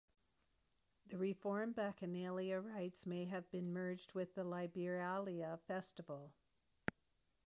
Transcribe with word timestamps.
The 1.05 1.19
reformed 1.19 1.75
Bacchanalia 1.75 2.59
rites 2.59 3.05
may 3.05 3.25
have 3.25 3.51
been 3.51 3.71
merged 3.71 4.13
with 4.13 4.33
the 4.33 4.43
Liberalia 4.43 5.59
festival. 5.67 6.33